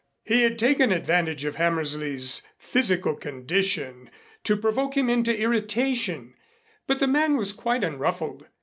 [0.23, 4.09] He had taken advantage of Hammersley's physical condition
[4.43, 6.33] to provoke him into irritation,
[6.87, 8.47] but the man was quite unruffled.